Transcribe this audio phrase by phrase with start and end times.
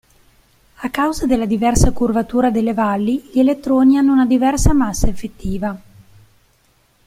[0.77, 5.79] A causa della diversa curvatura delle valli, gli elettroni hanno una diversa massa effettiva.